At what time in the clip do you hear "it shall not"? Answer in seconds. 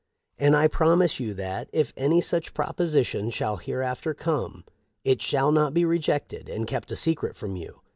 5.03-5.75